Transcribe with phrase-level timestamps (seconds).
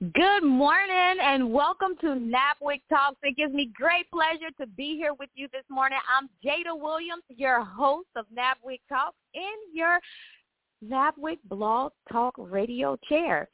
[0.00, 3.16] Good morning and welcome to NABWIC Talks.
[3.22, 5.98] It gives me great pleasure to be here with you this morning.
[6.08, 9.98] I'm Jada Williams, your host of NABWIC Talks in your
[10.84, 13.48] NABWIC Blog Talk Radio Chair.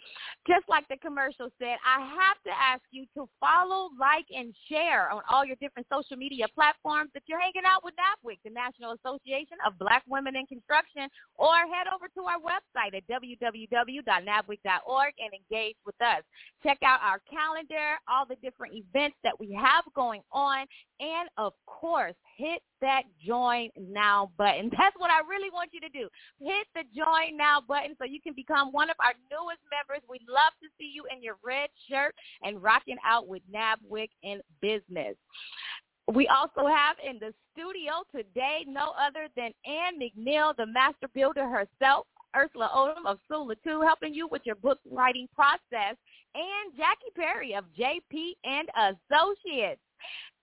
[0.46, 5.10] Just like the commercial said, I have to ask you to follow, like, and share
[5.10, 8.96] on all your different social media platforms that you're hanging out with NABWIC, the National
[9.04, 15.32] Association of Black Women in Construction, or head over to our website at www.nabwic.org and
[15.32, 16.22] engage with us.
[16.62, 20.66] Check out our calendar, all the different events that we have going on,
[21.00, 24.70] and of course, hit that join now button.
[24.76, 26.08] That's what I really want you to do.
[26.38, 30.04] Hit the join now button so you can become one of our newest members.
[30.10, 34.40] We'd love to see you in your red shirt and rocking out with NABWIC in
[34.60, 35.16] business.
[36.12, 41.48] We also have in the studio today no other than Ann McNeil, the master builder
[41.48, 42.06] herself,
[42.36, 45.96] Ursula Odom of Sula 2, helping you with your book writing process,
[46.34, 49.80] and Jackie Perry of JP and Associates.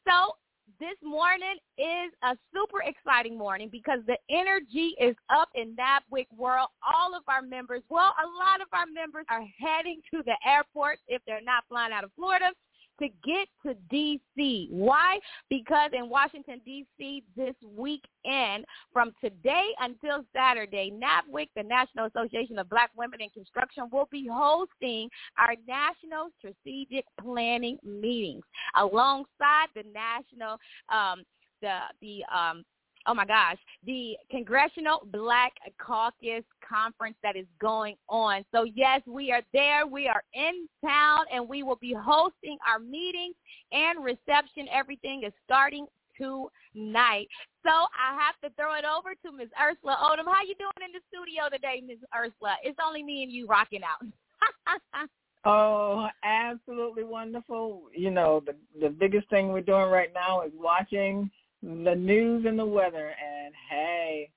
[0.07, 0.33] So
[0.79, 6.69] this morning is a super exciting morning because the energy is up in NABWIC world.
[6.87, 10.99] All of our members, well, a lot of our members are heading to the airport
[11.07, 12.51] if they're not flying out of Florida
[12.99, 14.67] to get to D.C.
[14.71, 15.19] Why?
[15.49, 17.23] Because in Washington, D.C.
[17.35, 23.85] this weekend, from today until Saturday, NABWIC, the National Association of Black Women in Construction,
[23.91, 28.43] will be hosting our National Strategic Planning meetings
[28.77, 30.57] alongside the National,
[30.89, 31.23] um,
[31.61, 32.63] the, the um,
[33.09, 35.53] oh my gosh, the Congressional Black
[35.83, 38.45] Caucus Conference that is going on.
[38.53, 39.87] So yes, we are there.
[39.87, 43.35] We are in town and we will be hosting our meetings
[43.71, 44.67] and reception.
[44.71, 47.27] Everything is starting tonight.
[47.65, 49.49] So I have to throw it over to Ms.
[49.59, 50.31] Ursula Odom.
[50.31, 51.97] How you doing in the studio today, Ms.
[52.15, 52.57] Ursula?
[52.63, 54.05] It's only me and you rocking out.
[55.45, 57.83] Oh, absolutely wonderful.
[57.95, 61.31] You know, the the biggest thing we're doing right now is watching
[61.61, 63.07] the news and the weather.
[63.09, 64.29] And hey,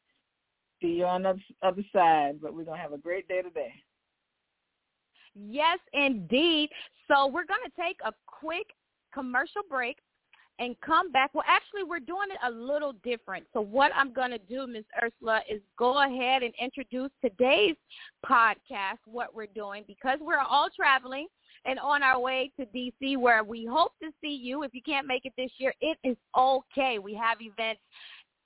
[0.80, 2.40] see you on the other side.
[2.40, 3.72] But we're gonna have a great day today.
[5.34, 6.70] Yes, indeed.
[7.08, 8.66] So we're gonna take a quick
[9.12, 9.98] commercial break
[10.58, 11.30] and come back.
[11.34, 13.46] Well, actually, we're doing it a little different.
[13.52, 14.84] So what I'm going to do, Ms.
[15.02, 17.76] Ursula, is go ahead and introduce today's
[18.24, 21.26] podcast, what we're doing, because we're all traveling
[21.64, 24.62] and on our way to DC where we hope to see you.
[24.62, 26.98] If you can't make it this year, it is okay.
[26.98, 27.80] We have events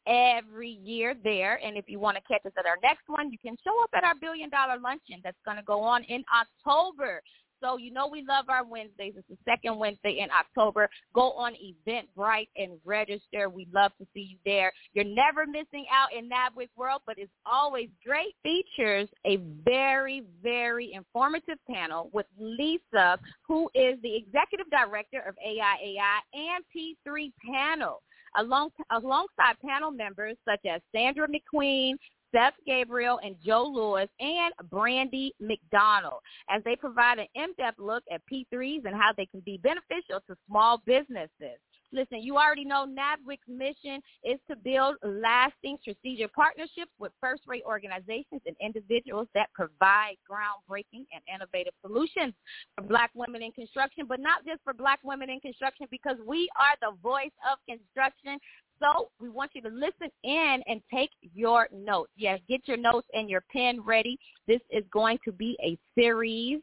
[0.06, 1.60] every year there.
[1.65, 3.91] And if you want to catch us at our next one, you can show up
[3.94, 7.22] at our billion dollar luncheon that's going to go on in October.
[7.62, 9.15] So you know we love our Wednesdays.
[9.17, 10.89] It's the second Wednesday in October.
[11.15, 13.49] Go on Eventbrite and register.
[13.49, 14.72] We love to see you there.
[14.93, 18.34] You're never missing out in NABWIC World, but it's always great.
[18.43, 26.19] Features a very, very informative panel with Lisa, who is the executive director of AIAI
[26.34, 28.03] and P3 Panel.
[28.39, 31.95] Along, alongside panel members such as Sandra McQuain,
[32.33, 36.21] Seth Gabriel and Joe Lewis and Brandy McDonald
[36.51, 40.37] as they provide an in-depth look at P3s and how they can be beneficial to
[40.49, 41.59] small businesses.
[41.93, 48.43] Listen, you already know NABWIC's mission is to build lasting strategic partnerships with first-rate organizations
[48.45, 52.34] and individuals that provide groundbreaking and innovative solutions
[52.75, 56.49] for black women in construction, but not just for black women in construction because we
[56.59, 58.39] are the voice of construction
[58.81, 62.11] So we want you to listen in and take your notes.
[62.17, 64.19] Yes, get your notes and your pen ready.
[64.47, 66.61] This is going to be a series.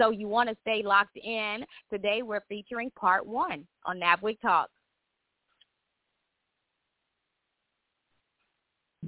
[0.00, 1.64] So you want to stay locked in.
[1.90, 4.68] Today we're featuring part one on NABWIC Talk.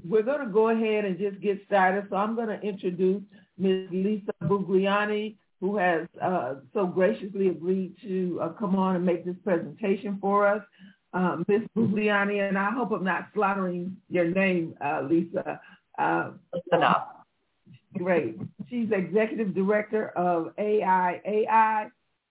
[0.06, 2.06] We're going to go ahead and just get started.
[2.10, 3.22] So I'm going to introduce
[3.56, 3.88] Ms.
[3.90, 9.36] Lisa Buglione, who has uh, so graciously agreed to uh, come on and make this
[9.42, 10.62] presentation for us.
[11.14, 11.62] Um, Ms.
[11.76, 15.60] Buglione, and I hope I'm not slaughtering your name, uh, Lisa.
[15.96, 16.32] Uh,
[16.72, 17.06] enough.
[17.96, 18.36] Great.
[18.68, 21.90] She's executive director of AIAI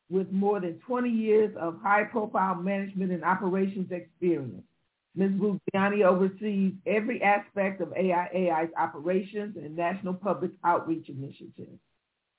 [0.09, 4.63] with more than 20 years of high-profile management and operations experience.
[5.15, 5.31] Ms.
[5.31, 11.79] Buglione oversees every aspect of AIAI's operations and national public outreach initiatives,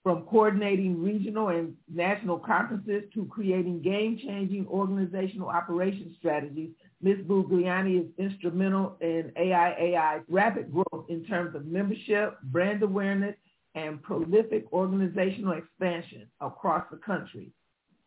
[0.04, 6.68] from coordinating regional and national conferences to creating game-changing organizational operations strategies.
[7.00, 7.16] Ms.
[7.26, 13.34] Buglione is instrumental in AIAI's rapid growth in terms of membership, brand awareness,
[13.74, 17.50] and prolific organizational expansion across the country.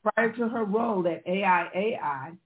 [0.04, 2.38] Prior to her role at AIAI,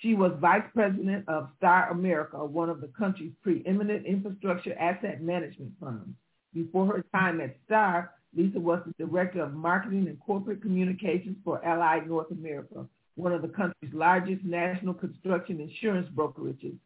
[0.00, 5.72] she was vice president of Star America, one of the country's preeminent infrastructure asset management
[5.80, 6.14] firms.
[6.54, 11.64] Before her time at Star, Lisa was the director of marketing and corporate communications for
[11.64, 16.76] Allied North America, one of the country's largest national construction insurance brokerages,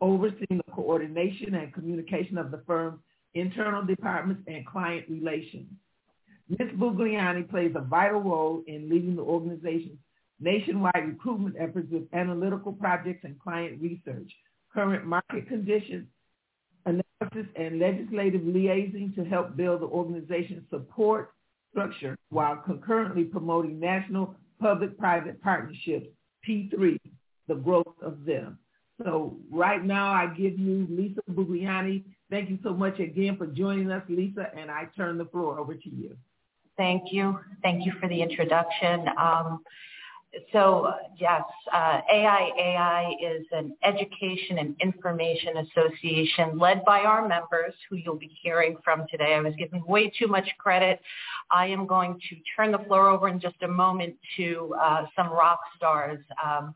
[0.00, 3.00] overseeing the coordination and communication of the firm's
[3.34, 5.66] internal departments and client relations.
[6.48, 6.70] Ms.
[6.76, 9.98] Buglione plays a vital role in leading the organization's
[10.40, 14.30] nationwide recruitment efforts with analytical projects and client research,
[14.72, 16.06] current market conditions,
[16.86, 21.32] analysis, and legislative liaising to help build the organization's support
[21.70, 26.06] structure while concurrently promoting national public-private partnerships,
[26.48, 26.98] P3,
[27.48, 28.58] the growth of them.
[29.02, 32.04] So right now I give you Lisa Buglione.
[32.30, 35.74] Thank you so much again for joining us, Lisa, and I turn the floor over
[35.74, 36.16] to you.
[36.76, 37.38] Thank you.
[37.62, 39.06] Thank you for the introduction.
[39.20, 39.60] Um,
[40.52, 41.42] so yes,
[41.72, 48.30] uh, AIAI is an education and information association led by our members who you'll be
[48.42, 49.34] hearing from today.
[49.34, 51.00] I was giving way too much credit.
[51.50, 55.30] I am going to turn the floor over in just a moment to uh, some
[55.30, 56.20] rock stars.
[56.44, 56.74] Um,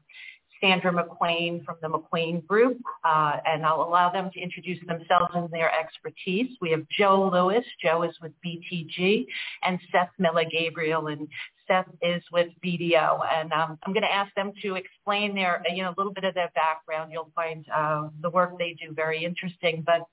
[0.60, 5.48] Sandra McQuain from the McQuain Group, uh, and I'll allow them to introduce themselves and
[5.50, 6.50] their expertise.
[6.60, 7.64] We have Joe Lewis.
[7.80, 9.26] Joe is with BTG,
[9.62, 11.08] and Seth Miller Gabriel.
[11.08, 11.28] And
[11.68, 15.82] Seth is with BDO, and um, I'm going to ask them to explain their, you
[15.82, 17.12] know, a little bit of their background.
[17.12, 19.84] You'll find uh, the work they do very interesting.
[19.86, 20.06] But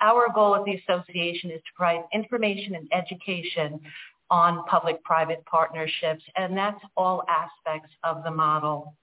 [0.00, 3.80] our goal at the association is to provide information and education
[4.30, 8.94] on public-private partnerships, and that's all aspects of the model.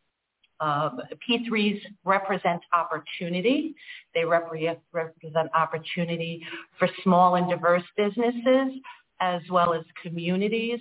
[0.59, 0.89] Uh,
[1.29, 3.75] P3s represent opportunity.
[4.13, 6.41] They represent opportunity
[6.77, 8.81] for small and diverse businesses
[9.21, 10.79] as well as communities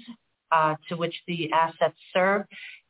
[0.53, 2.45] uh, to which the assets serve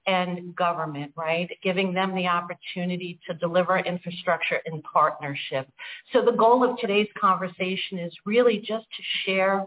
[0.06, 1.49] and government, right?
[1.62, 5.69] Giving them the opportunity to deliver infrastructure in partnership.
[6.12, 9.66] So the goal of today's conversation is really just to share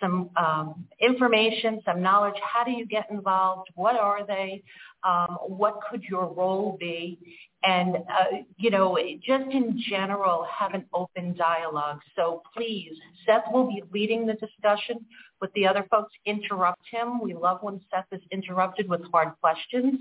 [0.00, 2.34] some um, information, some knowledge.
[2.42, 3.68] How do you get involved?
[3.74, 4.62] What are they?
[5.04, 7.18] Um, what could your role be?
[7.64, 12.00] And, uh, you know, just in general, have an open dialogue.
[12.16, 12.92] So please,
[13.24, 15.04] Seth will be leading the discussion
[15.40, 16.12] with the other folks.
[16.26, 17.20] Interrupt him.
[17.20, 20.00] We love when Seth is interrupted with hard questions.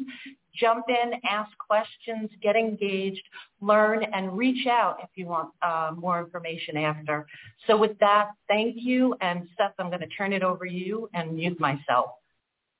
[0.55, 3.23] Jump in, ask questions, get engaged,
[3.61, 7.25] learn, and reach out if you want uh, more information after.
[7.67, 9.15] So with that, thank you.
[9.21, 12.11] And Seth, I'm going to turn it over to you and mute myself.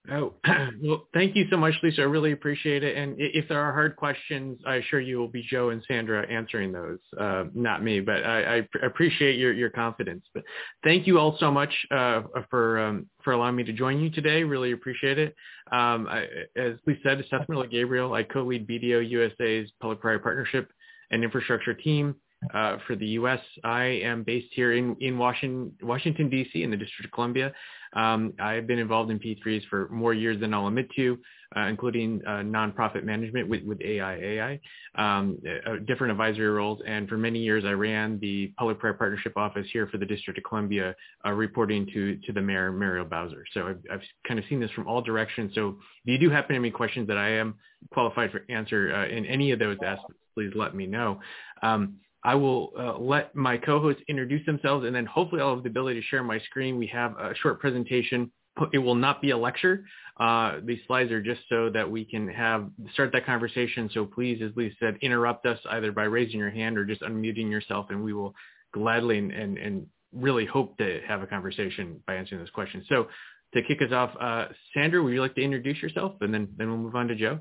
[0.10, 0.34] Oh,
[0.82, 2.02] well, thank you so much, Lisa.
[2.02, 2.98] I really appreciate it.
[2.98, 6.72] And if there are hard questions, I assure you will be Joe and Sandra answering
[6.72, 8.00] those, uh, not me.
[8.00, 10.26] But I, I, appreciate your, your confidence.
[10.34, 10.44] But
[10.84, 14.44] thank you all so much uh, for um, for allowing me to join you today.
[14.44, 15.36] Really appreciate it.
[15.72, 18.14] Um, I, as we said, Seth Miller Gabriel.
[18.14, 20.72] I co-lead BDO USA's public-private partnership
[21.12, 22.16] and infrastructure team.
[22.56, 23.40] Uh, for the U.S.
[23.64, 26.64] I am based here in, in Washington, Washington, D.C.
[26.64, 27.54] in the District of Columbia.
[27.94, 31.20] Um, I've been involved in P3s for more years than I'll admit to,
[31.56, 34.60] uh, including uh, nonprofit management with, with AIAI,
[34.96, 36.82] um, uh, different advisory roles.
[36.88, 40.44] And for many years, I ran the Public-Private Partnership Office here for the District of
[40.44, 40.96] Columbia,
[41.26, 43.44] uh, reporting to, to the mayor, Muriel Bowser.
[43.54, 45.52] So I've, I've, kind of seen this from all directions.
[45.54, 47.56] So if you do happen to have any questions that I am
[47.92, 51.20] qualified for answer uh, in any of those aspects, please let me know.
[51.62, 55.70] Um, I will uh, let my co-hosts introduce themselves and then hopefully I'll have the
[55.70, 56.78] ability to share my screen.
[56.78, 58.32] We have a short presentation
[58.74, 59.86] it will not be a lecture.
[60.20, 63.90] Uh, these slides are just so that we can have start that conversation.
[63.94, 67.50] So please, as Lisa said, interrupt us either by raising your hand or just unmuting
[67.50, 68.36] yourself, and we will
[68.74, 72.86] gladly and, and, and really hope to have a conversation by answering those questions.
[72.90, 73.08] So
[73.54, 76.70] to kick us off, uh, Sandra, would you like to introduce yourself, and then then
[76.70, 77.40] we'll move on to Joe.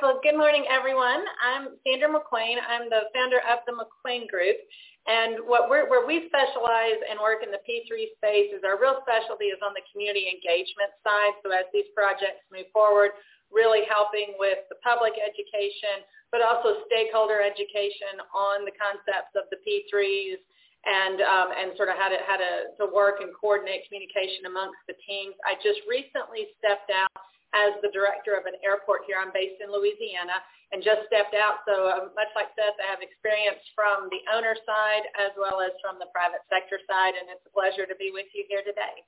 [0.00, 1.28] Well, good morning, everyone.
[1.44, 2.56] I'm Sandra McQuain.
[2.56, 4.56] I'm the founder of the McQuain Group.
[5.04, 9.04] And what we're, where we specialize and work in the P3 space is our real
[9.04, 11.36] specialty is on the community engagement side.
[11.44, 13.12] So as these projects move forward,
[13.52, 16.00] really helping with the public education,
[16.32, 20.40] but also stakeholder education on the concepts of the P3s
[20.80, 24.80] and um, and sort of how to how to, to work and coordinate communication amongst
[24.88, 25.36] the teams.
[25.44, 27.12] I just recently stepped out
[27.54, 29.18] as the director of an airport here.
[29.18, 30.38] I'm based in Louisiana
[30.70, 31.66] and just stepped out.
[31.66, 35.74] So uh, much like Seth, I have experience from the owner side as well as
[35.82, 39.02] from the private sector side, and it's a pleasure to be with you here today.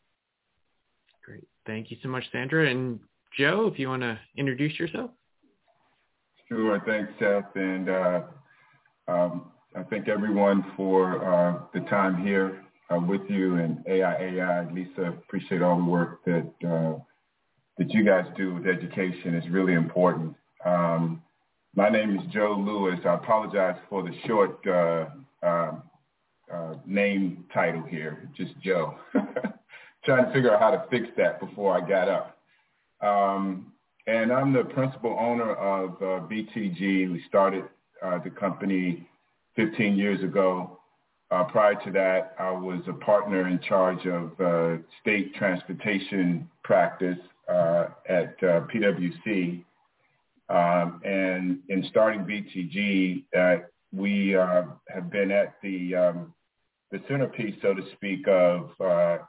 [1.23, 1.47] Great.
[1.67, 2.67] Thank you so much, Sandra.
[2.67, 2.99] And
[3.39, 5.11] Joe, if you want to introduce yourself.
[6.49, 6.83] Sure.
[6.85, 7.55] Thanks, Seth.
[7.55, 8.21] And uh,
[9.09, 14.75] um, I thank everyone for uh, the time here uh, with you and AIAI.
[14.75, 16.99] Lisa, appreciate all the work that uh,
[17.83, 20.37] that you guys do with education is really important.
[20.65, 21.21] Um,
[21.75, 23.01] my name is Joe Lewis.
[23.05, 25.07] I apologize for the short uh,
[25.45, 25.73] uh,
[26.53, 28.95] uh, name title here, just Joe.
[30.05, 32.39] Trying to figure out how to fix that before I got up.
[33.01, 33.73] Um,
[34.07, 37.11] and I'm the principal owner of uh, BTG.
[37.13, 37.65] We started
[38.01, 39.09] uh, the company
[39.57, 40.79] 15 years ago.
[41.33, 47.19] Uh, prior to that, I was a partner in charge of state transportation practice
[47.53, 49.65] uh, at uh, PwC.
[50.49, 56.35] Um, and in starting BTG, uh, we have been at the, um,
[56.91, 58.71] the centerpiece, so to speak, of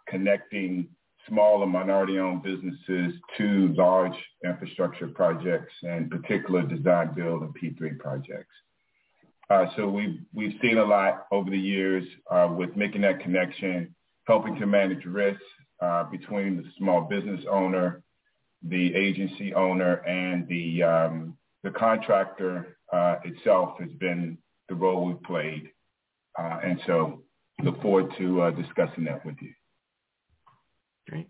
[0.07, 0.87] connecting
[1.27, 4.13] small and minority-owned businesses to large
[4.43, 8.53] infrastructure projects, and particular design, build, and P3 projects.
[9.49, 13.93] Uh, so we've, we've seen a lot over the years uh, with making that connection,
[14.25, 15.43] helping to manage risks
[15.81, 18.02] uh, between the small business owner
[18.67, 24.37] the agency owner and the um, the contractor uh, itself has been
[24.69, 25.69] the role we've played,
[26.37, 27.23] uh, and so
[27.63, 29.51] look forward to uh, discussing that with you.
[31.09, 31.27] Great.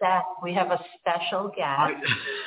[0.00, 1.92] Seth, we have a special guest.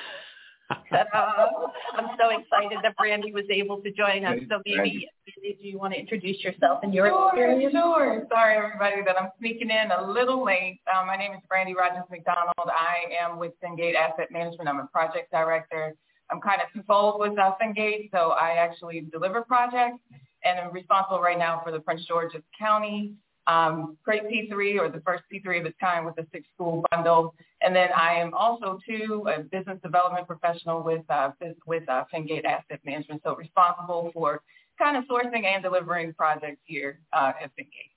[0.93, 4.39] I'm so excited that Brandy was able to join us.
[4.49, 5.07] So maybe,
[5.41, 7.71] do you want to introduce yourself and your sure, experience?
[7.71, 8.25] Sure.
[8.29, 10.79] Sorry, everybody, that I'm sneaking in a little late.
[10.93, 12.53] Um, my name is Brandy Rogers McDonald.
[12.57, 14.69] I am with Fengate Asset Management.
[14.69, 15.95] I'm a project director.
[16.29, 19.99] I'm kind of twofold with uh, Fengate, so I actually deliver projects
[20.43, 23.13] and I'm responsible right now for the Prince George's County
[23.47, 27.35] um, Great P3 or the first P3 of its kind with the six school bundle.
[27.63, 31.31] And then I am also too a business development professional with uh,
[31.65, 34.41] with uh, Fengate Asset Management, so responsible for
[34.77, 37.91] kind of sourcing and delivering projects here uh, at Fengate.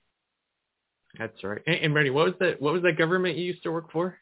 [1.19, 1.61] That's right.
[1.67, 2.61] And, and Brandy, what was that?
[2.61, 4.17] What was that government you used to work for?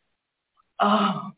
[0.80, 1.32] Oh,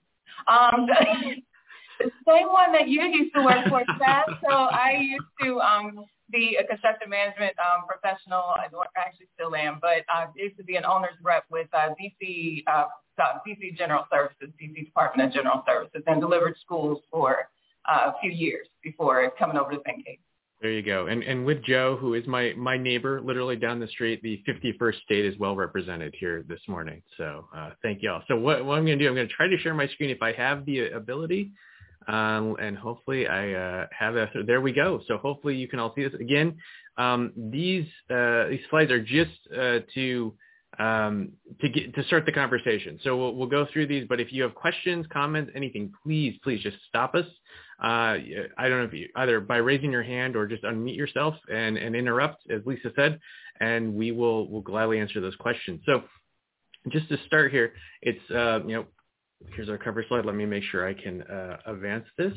[0.48, 0.88] um,
[2.00, 4.38] the same one that you used to work for, Seth.
[4.48, 8.44] So I used to um, be a construction management um, professional.
[8.56, 12.64] I actually still am, but I used to be an owner's rep with uh, DC
[12.68, 12.86] uh,
[13.20, 17.50] DC General Services, DC Department of General Services, and delivered schools for
[17.90, 20.20] uh, a few years before coming over to Fengate.
[20.62, 21.06] There you go.
[21.06, 25.02] And and with Joe, who is my my neighbor, literally down the street, the 51st
[25.04, 27.04] state is well represented here this morning.
[27.16, 28.24] So uh, thank y'all.
[28.28, 30.10] So what, what I'm going to do, I'm going to try to share my screen
[30.10, 31.52] if I have the ability.
[32.08, 34.30] Um, and hopefully I uh, have that.
[34.34, 35.02] So there we go.
[35.08, 36.58] So hopefully you can all see this again.
[36.98, 40.34] Um, these uh, these slides are just uh, to
[40.80, 43.00] um, to get to start the conversation.
[43.04, 44.06] So we'll, we'll go through these.
[44.08, 47.26] But if you have questions, comments, anything, please please just stop us.
[47.82, 48.18] Uh,
[48.58, 51.78] I don't know if you either by raising your hand or just unmute yourself and,
[51.78, 53.20] and interrupt, as Lisa said,
[53.60, 55.82] and we will will gladly answer those questions.
[55.86, 56.04] So
[56.90, 58.86] just to start here, it's uh, you know
[59.56, 60.26] here's our cover slide.
[60.26, 62.34] Let me make sure I can uh, advance this.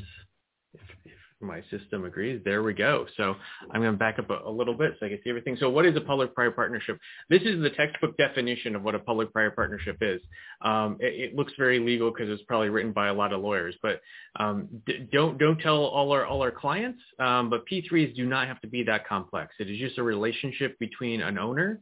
[0.75, 3.07] If, if, my system agrees, there we go.
[3.17, 3.35] So
[3.71, 5.57] I'm going to back up a, a, little bit so I can see everything.
[5.59, 6.99] So what is a public-private partnership?
[7.29, 10.21] This is the textbook definition of what a public-private partnership is.
[10.63, 13.75] Um, it, it, looks very legal because it's probably written by a lot of lawyers,
[13.83, 14.01] but
[14.37, 17.01] um, d- don't don't tell all our all our clients.
[17.19, 19.55] Um, but P3s do not have to be that complex.
[19.59, 21.81] It is just a relationship between an owner,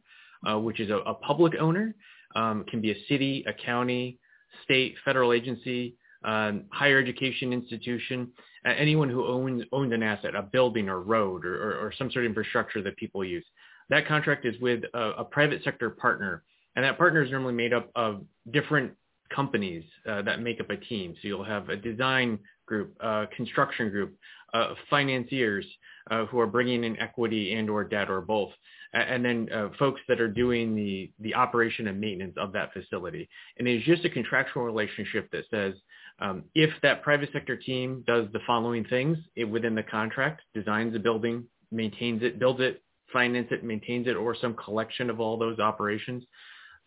[0.49, 1.95] uh, which is a, a public owner,
[2.37, 4.19] um, can be a city, a county,
[4.65, 8.33] state, federal agency, um, higher education institution,
[8.65, 12.25] anyone who owns owns an asset, a building or road or, or, or, some sort
[12.25, 13.45] of infrastructure that people use.
[13.89, 16.43] That contract is with a, a, private sector partner,
[16.77, 18.93] and that partner is normally made up of different
[19.35, 21.15] companies uh, that make up a team.
[21.23, 24.17] So you'll have a design group, a construction group,
[24.55, 25.67] uh, financiers
[26.11, 28.51] uh, who are bringing in equity and or debt or both,
[28.95, 33.29] and then uh, folks that are doing the, the operation and maintenance of that facility.
[33.59, 35.75] And it's just a contractual relationship that says
[36.21, 40.95] um, if that private sector team does the following things it, within the contract, designs
[40.97, 42.83] a building, maintains it, builds it,
[43.13, 46.25] finance it, maintains it, or some collection of all those operations,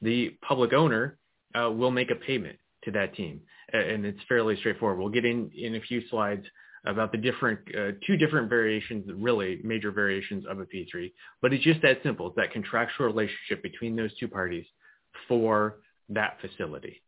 [0.02, 1.18] the public owner
[1.56, 3.42] uh, will make a payment to that team.
[3.74, 5.00] And it's fairly straightforward.
[5.00, 6.46] We'll get in in a few slides
[6.86, 11.12] about the different, uh, two different variations, really major variations of a P3.
[11.42, 12.28] But it's just that simple.
[12.28, 14.66] It's that contractual relationship between those two parties
[15.28, 15.78] for
[16.10, 17.02] that facility.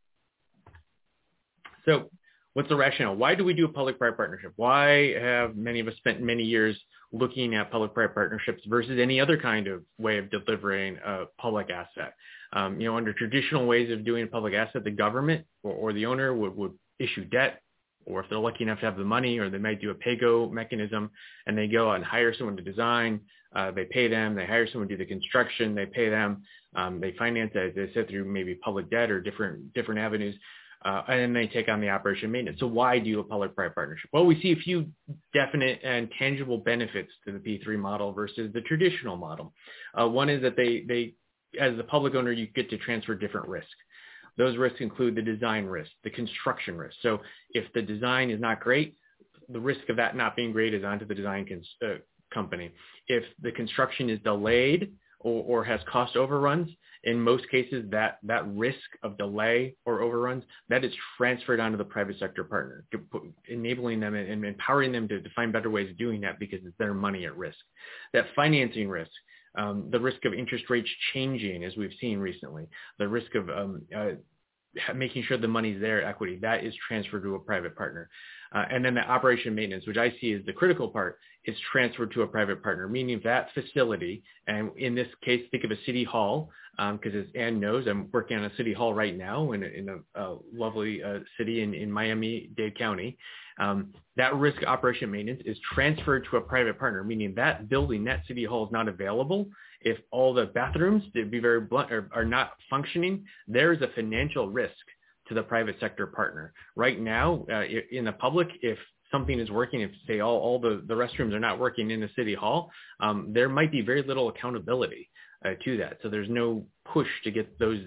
[1.86, 2.10] So
[2.54, 3.16] what's the rationale?
[3.16, 4.54] Why do we do a public-private partnership?
[4.56, 6.80] Why have many of us spent many years
[7.12, 12.14] looking at public-private partnerships versus any other kind of way of delivering a public asset?
[12.54, 15.94] Um, you know, under traditional ways of doing a public asset, the government or, or
[15.94, 17.62] the owner would, would issue debt
[18.06, 20.50] or if they're lucky enough to have the money, or they might do a pay-go
[20.50, 21.10] mechanism,
[21.48, 23.22] and they go and hire someone to design.
[23.56, 24.36] Uh, they pay them.
[24.36, 25.76] They hire someone to do the construction.
[25.76, 26.44] They pay them.
[26.76, 27.76] Um, they finance it.
[27.76, 30.36] They sit through maybe public debt or different different avenues,
[30.86, 32.60] uh, and they take on the operation maintenance.
[32.60, 34.10] So why do a public-private partnership?
[34.12, 34.88] Well, we see a few
[35.34, 39.54] definite and tangible benefits to the P3 model versus the traditional model.
[40.00, 41.14] Uh, one is that they they
[41.60, 43.68] as the public owner, you get to transfer different risk.
[44.38, 46.96] Those risks include the design risk, the construction risk.
[47.02, 47.20] So
[47.52, 48.96] if the design is not great,
[49.50, 51.96] the risk of that not being great is onto the design cons- uh,
[52.34, 52.72] company.
[53.08, 56.70] If the construction is delayed or, or, has cost overruns,
[57.04, 61.84] in most cases that, that risk of delay or overruns, that is transferred onto the
[61.84, 62.86] private sector partner,
[63.50, 66.78] enabling them and empowering them to, to find better ways of doing that because it's
[66.78, 67.58] their money at risk.
[68.14, 69.12] That financing risk,
[69.58, 72.68] um, the risk of interest rates changing, as we've seen recently,
[73.00, 74.12] the risk of um, uh,
[74.96, 78.10] making sure the money's there, equity, that is transferred to a private partner.
[78.54, 82.12] Uh, and then the operation maintenance, which I see as the critical part, is transferred
[82.14, 86.04] to a private partner, meaning that facility, and in this case, think of a city
[86.04, 89.64] hall, because um, as Ann knows, I'm working on a city hall right now in
[89.64, 93.18] a, in a, a lovely uh, city in, in Miami-Dade County.
[93.60, 98.26] Um, that risk operation maintenance is transferred to a private partner, meaning that building, that
[98.28, 99.48] city hall is not available.
[99.82, 103.90] If all the bathrooms, to be very blunt, are, are not functioning, there is a
[103.94, 104.74] financial risk
[105.28, 106.54] to the private sector partner.
[106.76, 108.78] Right now, uh, in the public, if
[109.12, 112.10] something is working, if say all, all the, the restrooms are not working in the
[112.16, 115.10] city hall, um, there might be very little accountability
[115.46, 115.98] uh, to that.
[116.02, 117.80] So there's no push to get those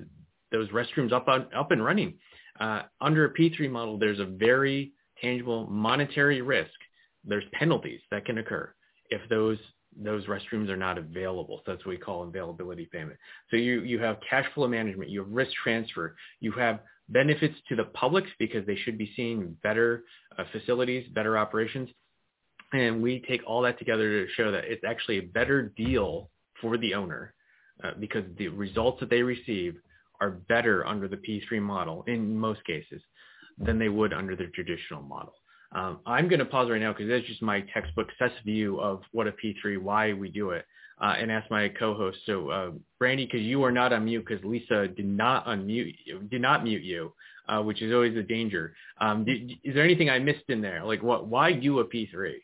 [0.53, 2.15] those restrooms up on, up and running.
[2.61, 6.71] Uh, under a P3 model, there's a very tangible monetary risk,
[7.25, 8.73] there's penalties that can occur
[9.11, 9.59] if those
[9.99, 11.63] those restrooms are not available.
[11.65, 13.19] So that's what we call availability payment.
[13.51, 17.77] So you, you have cash flow management, you have risk transfer, you have benefits to
[17.77, 20.05] the public because they should be seeing better
[20.39, 21.89] uh, facilities, better operations.
[22.73, 26.77] And we take all that together to show that it's actually a better deal for
[26.79, 27.35] the owner
[27.85, 29.77] uh, because the results that they receive
[30.21, 33.03] are better under the P3 model in most cases
[33.59, 35.35] than they would under the traditional model.
[35.73, 39.03] Um, I'm going to pause right now because that's just my textbook set view of
[39.13, 40.65] what a P3, why we do it,
[41.01, 42.19] uh, and ask my co-host.
[42.27, 46.21] So, uh, Brandy, because you are not on mute because Lisa did not unmute you,
[46.31, 47.13] did not mute you,
[47.49, 48.75] uh, which is always a danger.
[49.01, 50.85] Um, did, is there anything I missed in there?
[50.85, 51.27] Like, what?
[51.27, 52.35] Why do a P3?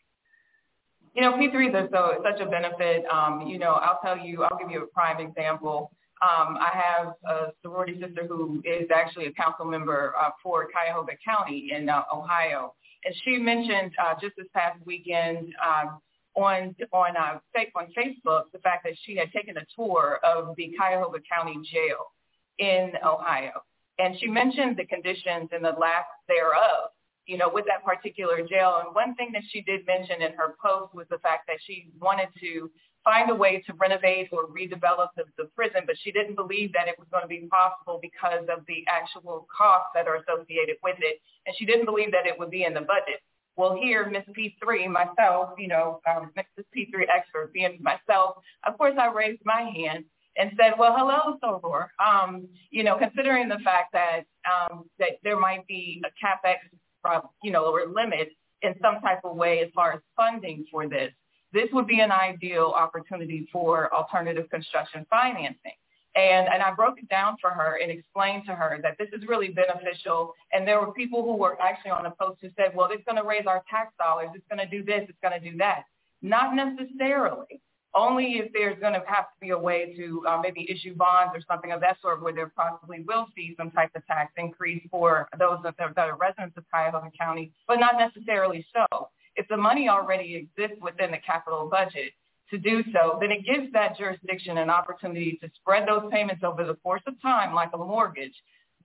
[1.15, 3.05] You know, P3s are so such a benefit.
[3.07, 5.93] Um, you know, I'll tell you, I'll give you a prime example.
[6.23, 11.15] Um, I have a sorority sister who is actually a council member uh, for Cuyahoga
[11.25, 15.99] County in uh, Ohio, and she mentioned uh, just this past weekend um,
[16.37, 17.39] on on uh,
[17.75, 22.13] on Facebook the fact that she had taken a tour of the Cuyahoga County Jail
[22.59, 23.63] in Ohio,
[23.99, 26.91] and she mentioned the conditions and the lack thereof
[27.27, 28.83] you know, with that particular jail.
[28.85, 31.89] And one thing that she did mention in her post was the fact that she
[32.01, 32.71] wanted to
[33.05, 36.89] find a way to renovate or redevelop the, the prison, but she didn't believe that
[36.89, 40.97] it was going to be possible because of the actual costs that are associated with
[41.01, 41.21] it.
[41.47, 43.21] And she didn't believe that it would be in the budget.
[43.57, 48.37] Well, here, Miss P3, myself, you know, um, Miss P3 expert, being myself,
[48.67, 50.05] of course, I raised my hand
[50.37, 51.89] and said, well, hello, Soror.
[52.05, 56.57] Um, you know, considering the fact that um, that there might be a capex,
[57.05, 58.31] uh, you know, or limit
[58.63, 61.13] in some type of way as far as funding for this
[61.53, 65.77] this would be an ideal opportunity for alternative construction financing.
[66.15, 69.27] And, and I broke it down for her and explained to her that this is
[69.27, 70.35] really beneficial.
[70.53, 73.17] And there were people who were actually on the post who said, well, it's going
[73.17, 74.29] to raise our tax dollars.
[74.35, 75.07] It's going to do this.
[75.09, 75.85] It's going to do that.
[76.21, 77.61] Not necessarily.
[77.95, 81.33] only if there's going to have to be a way to uh, maybe issue bonds
[81.35, 84.83] or something of that sort where there possibly will see some type of tax increase
[84.91, 89.09] for those that are, that are residents of Cuyahoga County, but not necessarily so.
[89.37, 92.13] If the money already exists within the capital budget
[92.51, 96.65] to do so, then it gives that jurisdiction an opportunity to spread those payments over
[96.65, 98.35] the course of time like a mortgage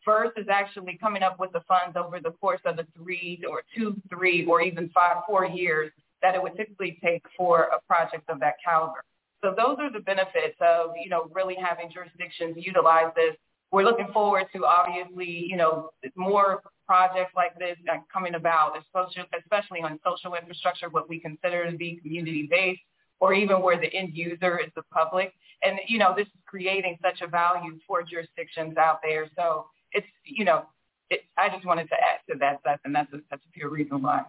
[0.05, 3.95] versus actually coming up with the funds over the course of the three or two,
[4.10, 8.39] three, or even five, four years that it would typically take for a project of
[8.39, 9.03] that caliber.
[9.43, 13.36] So those are the benefits of, you know, really having jurisdictions utilize this.
[13.71, 17.77] We're looking forward to obviously, you know, more projects like this
[18.12, 22.80] coming about, especially on social infrastructure, what we consider to be community-based,
[23.19, 25.34] or even where the end user is the public.
[25.63, 29.27] And, you know, this is creating such a value for jurisdictions out there.
[29.36, 30.65] So it's, you know,
[31.10, 33.69] it, I just wanted to add to that, Seth, and that's a, that's a pure
[33.69, 34.23] reason why.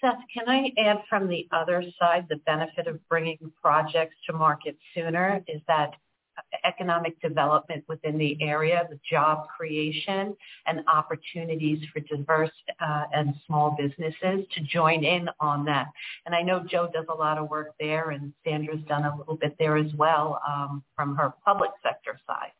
[0.00, 4.76] Seth, can I add from the other side, the benefit of bringing projects to market
[4.94, 5.94] sooner is that
[6.64, 13.76] economic development within the area, the job creation, and opportunities for diverse uh, and small
[13.78, 15.86] businesses to join in on that.
[16.26, 19.36] And I know Joe does a lot of work there, and Sandra's done a little
[19.36, 22.52] bit there as well um, from her public sector side.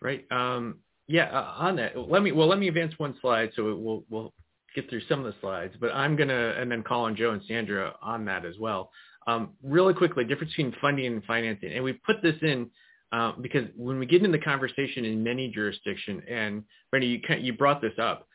[0.00, 0.26] Right.
[0.30, 1.24] Um, yeah.
[1.24, 4.34] Uh, on that, let me well let me advance one slide so we'll we'll
[4.74, 7.42] get through some of the slides, but I'm gonna and then call on Joe and
[7.46, 8.90] Sandra on that as well.
[9.26, 12.70] Um, really quickly, difference between funding and financing, and we put this in
[13.14, 17.52] uh, because when we get into the conversation in many jurisdictions, and Brandy, you you
[17.52, 18.26] brought this up.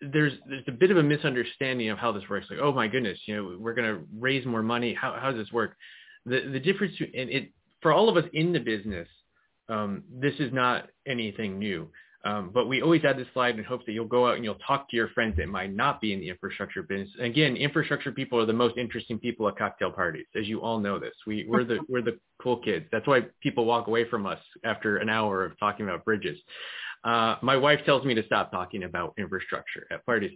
[0.00, 2.46] There's there's a bit of a misunderstanding of how this works.
[2.48, 4.94] Like, oh my goodness, you know, we're going to raise more money.
[4.94, 5.76] How how does this work?
[6.24, 7.50] The the difference and it
[7.82, 9.08] for all of us in the business,
[9.68, 11.90] um, this is not anything new.
[12.24, 14.58] Um, but we always add this slide in hopes that you'll go out and you'll
[14.66, 17.10] talk to your friends that might not be in the infrastructure business.
[17.20, 20.98] Again, infrastructure people are the most interesting people at cocktail parties, as you all know
[20.98, 21.12] this.
[21.26, 22.86] We, we're the we're the cool kids.
[22.90, 26.38] That's why people walk away from us after an hour of talking about bridges.
[27.04, 30.32] Uh, my wife tells me to stop talking about infrastructure at parties,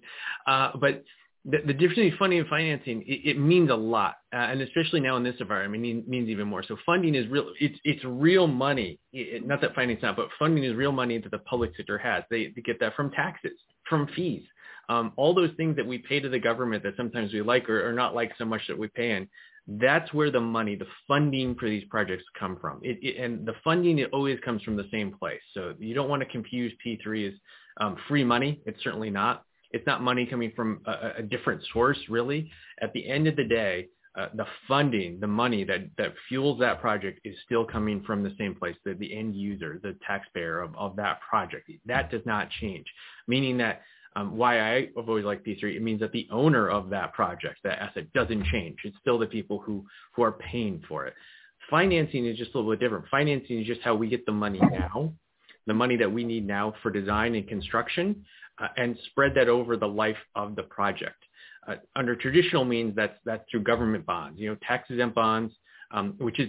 [0.47, 1.03] uh, but
[1.51, 5.01] the, the difference between funding and financing, it, it means a lot, uh, and especially
[5.01, 6.63] now in this environment, it means even more.
[6.63, 8.99] So funding is real; it's it's real money.
[9.15, 12.23] It, not that funding's not, but funding is real money that the public sector has.
[12.31, 13.59] They, they get that from taxes,
[13.89, 14.43] from fees,
[14.91, 17.89] um, all those things that we pay to the government that sometimes we like or,
[17.89, 19.27] or not like so much that we pay in.
[19.67, 22.81] That's where the money, the funding for these projects come from.
[22.83, 25.41] It, and the funding it always comes from the same place.
[25.55, 27.35] So you don't want to confuse P3 as
[27.79, 28.61] um, free money.
[28.67, 32.51] It's certainly not it's not money coming from a, a different source, really.
[32.81, 36.81] At the end of the day, uh, the funding, the money that, that fuels that
[36.81, 40.75] project is still coming from the same place, the, the end user, the taxpayer of,
[40.77, 41.71] of that project.
[41.87, 42.87] That does not change,
[43.27, 43.83] meaning that
[44.17, 47.59] um, why I have always liked P3, it means that the owner of that project,
[47.63, 48.79] that asset, doesn't change.
[48.85, 51.15] It's still the people who, who are paying for it.
[51.71, 53.05] Financing is just a little bit different.
[53.11, 55.13] Financing is just how we get the money now,
[55.67, 58.25] the money that we need now for design and construction
[58.61, 61.17] uh, and spread that over the life of the project.
[61.67, 65.53] Uh, under traditional means, that's that's through government bonds, you know, tax-exempt bonds,
[65.91, 66.49] um, which is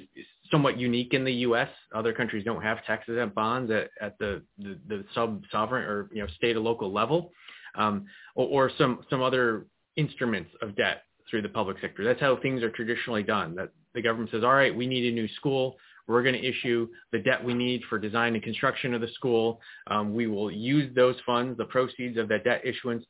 [0.49, 1.69] somewhat unique in the U.S.
[1.93, 6.27] Other countries don't have tax-exempt bonds at, at the, the, the sub-sovereign or you know
[6.35, 7.31] state or local level,
[7.75, 12.03] um, or, or some some other instruments of debt through the public sector.
[12.03, 13.55] That's how things are traditionally done.
[13.55, 15.77] That the government says, all right, we need a new school.
[16.09, 19.61] We're going to issue the debt we need for design and construction of the school.
[19.87, 23.05] Um, we will use those funds, the proceeds of that debt issuance.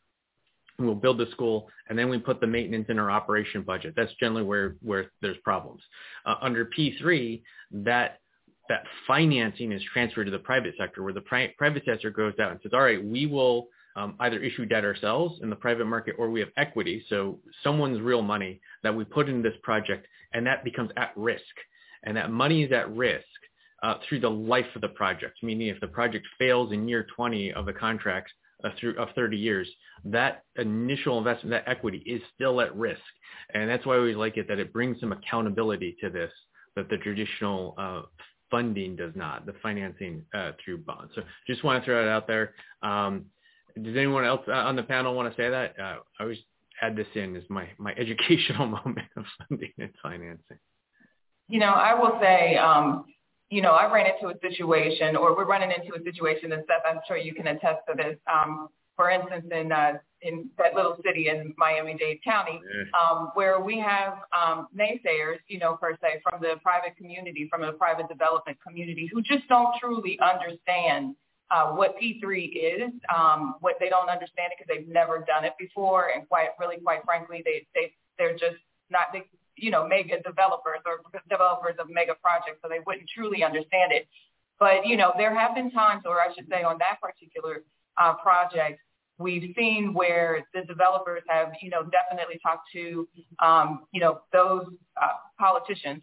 [0.77, 3.93] We'll build the school, and then we put the maintenance in our operation budget.
[3.95, 5.81] That's generally where, where there's problems.
[6.25, 8.19] Uh, under P3, that
[8.69, 12.51] that financing is transferred to the private sector, where the pri- private sector goes out
[12.51, 16.15] and says, all right, we will um, either issue debt ourselves in the private market
[16.19, 20.45] or we have equity, so someone's real money that we put in this project, and
[20.45, 21.41] that becomes at risk
[22.03, 23.25] and that money is at risk
[23.83, 27.53] uh, through the life of the project, meaning if the project fails in year 20
[27.53, 28.31] of the contract
[28.63, 29.67] uh, through of 30 years,
[30.03, 33.01] that initial investment, that equity is still at risk.
[33.53, 36.31] And that's why we like it that it brings some accountability to this
[36.75, 38.01] that the traditional uh,
[38.51, 41.11] funding does not, the financing uh, through bonds.
[41.15, 42.53] So just want to throw it out there.
[42.81, 43.25] Um,
[43.75, 45.75] does anyone else uh, on the panel want to say that?
[45.79, 46.37] Uh, I always
[46.81, 50.57] add this in as my, my educational moment of funding and financing.
[51.49, 53.05] You know, I will say, um,
[53.49, 56.83] you know, I ran into a situation, or we're running into a situation, and Seth,
[56.87, 58.17] I'm sure you can attest to this.
[58.31, 62.59] Um, for instance, in uh, in that little city in Miami-Dade County,
[62.93, 67.61] um, where we have um, naysayers, you know, per se, from the private community, from
[67.61, 71.15] the private development community, who just don't truly understand
[71.49, 72.91] uh, what P3 is.
[73.15, 76.77] Um, what they don't understand it because they've never done it before, and quite really,
[76.77, 78.59] quite frankly, they they they're just
[78.89, 79.07] not.
[79.13, 79.23] They,
[79.61, 84.07] you know, mega developers or developers of mega projects, so they wouldn't truly understand it.
[84.59, 87.63] But, you know, there have been times, or I should say on that particular
[87.97, 88.81] uh, project,
[89.17, 93.07] we've seen where the developers have, you know, definitely talked to,
[93.39, 94.65] um, you know, those
[95.01, 96.01] uh, politicians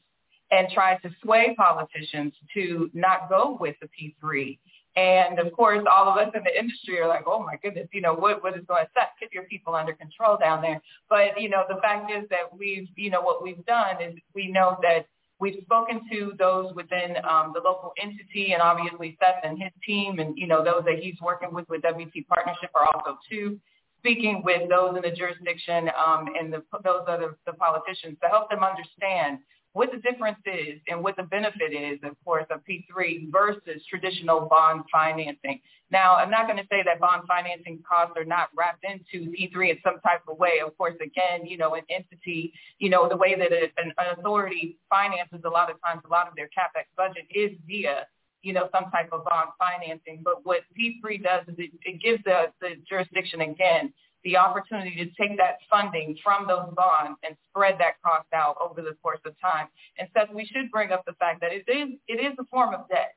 [0.50, 4.58] and tried to sway politicians to not go with the P3
[4.96, 8.00] and of course, all of us in the industry are like, oh my goodness, you
[8.00, 10.80] know, what, what is going to get your people under control down there.
[11.10, 14.48] But, you know, the fact is that we've, you know, what we've done is we
[14.48, 15.06] know that
[15.38, 20.18] we've spoken to those within um, the local entity and obviously Seth and his team
[20.18, 23.60] and, you know, those that he's working with with WT Partnership are also too
[23.98, 28.48] speaking with those in the jurisdiction um, and the, those other the politicians to help
[28.48, 29.38] them understand
[29.76, 34.48] what the difference is and what the benefit is, of course, of P3 versus traditional
[34.48, 35.60] bond financing.
[35.90, 39.72] Now, I'm not going to say that bond financing costs are not wrapped into P3
[39.72, 40.60] in some type of way.
[40.66, 44.78] Of course, again, you know, an entity, you know, the way that an, an authority
[44.88, 48.06] finances a lot of times, a lot of their CapEx budget is via
[48.42, 50.20] you know, some type of bond financing.
[50.22, 53.92] But what P3 does is it, it gives the, the jurisdiction, again,
[54.26, 58.82] the opportunity to take that funding from those bonds and spread that cost out over
[58.82, 59.68] the course of time.
[59.98, 62.74] And so we should bring up the fact that it is it is a form
[62.74, 63.14] of debt.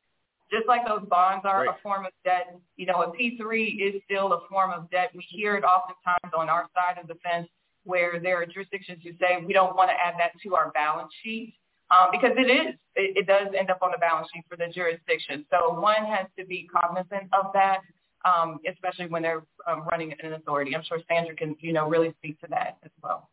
[0.51, 1.69] Just like those bonds are right.
[1.69, 3.41] a form of debt, you know, a P3
[3.81, 5.09] is still a form of debt.
[5.15, 7.49] We hear it oftentimes on our side of the fence
[7.85, 11.11] where there are jurisdictions who say we don't want to add that to our balance
[11.23, 11.55] sheet.
[11.89, 14.67] Um, because it is, it, it does end up on the balance sheet for the
[14.71, 15.43] jurisdiction.
[15.49, 17.81] So one has to be cognizant of that
[18.25, 20.75] um, especially when they're um, running an authority.
[20.75, 23.29] I'm sure Sandra can, you know, really speak to that as well.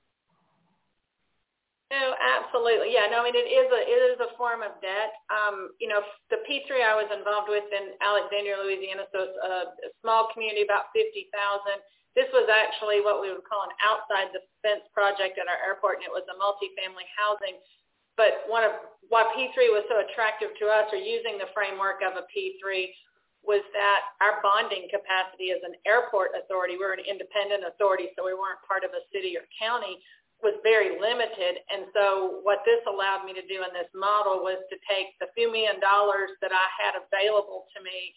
[1.86, 2.90] No, absolutely.
[2.90, 5.22] Yeah, no, I mean it is a it is a form of debt.
[5.30, 6.02] Um, you know,
[6.34, 9.54] the P3 I was involved with in Alexandria, Louisiana, so it's a,
[9.86, 11.78] a small community, about fifty thousand.
[12.18, 16.02] This was actually what we would call an outside the fence project at our airport,
[16.02, 17.54] and it was a multifamily housing.
[18.18, 18.72] But one of
[19.06, 22.90] why P3 was so attractive to us, or using the framework of a P3,
[23.46, 28.34] was that our bonding capacity as an airport authority, we're an independent authority, so we
[28.34, 30.02] weren't part of a city or county,
[30.44, 31.64] was very limited.
[31.72, 35.32] And so what this allowed me to do in this model was to take the
[35.32, 38.12] few million dollars that I had available to me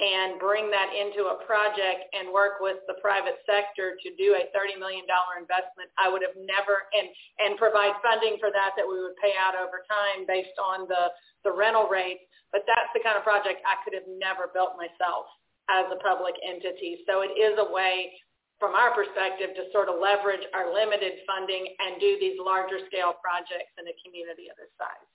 [0.00, 4.48] and bring that into a project and work with the private sector to do a
[4.56, 5.04] $30 million
[5.36, 5.92] investment.
[6.00, 9.52] I would have never, and, and provide funding for that that we would pay out
[9.52, 11.12] over time based on the,
[11.44, 12.24] the rental rates.
[12.50, 15.30] But that's the kind of project I could have never built myself
[15.70, 17.06] as a public entity.
[17.06, 18.10] So it is a way
[18.58, 23.16] from our perspective to sort of leverage our limited funding and do these larger scale
[23.16, 25.08] projects in a community of this size.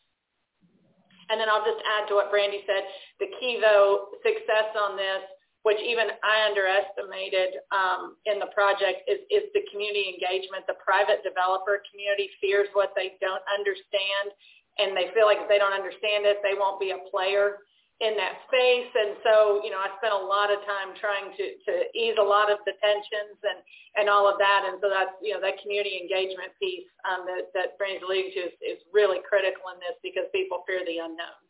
[1.29, 2.85] And then I'll just add to what Brandy said.
[3.21, 5.25] The key, though, success on this,
[5.65, 10.69] which even I underestimated um, in the project, is, is the community engagement.
[10.69, 14.33] The private developer community fears what they don't understand,
[14.77, 17.63] and they feel like if they don't understand it, they won't be a player
[18.03, 18.91] in that space.
[18.91, 22.27] And so, you know, I spent a lot of time trying to, to ease a
[22.27, 23.63] lot of the tensions and,
[23.95, 24.67] and all of that.
[24.67, 28.51] And so that's, you know, that community engagement piece um, that, that Brandy's alluding to
[28.51, 31.44] is, is really critical in this because people fear the unknown.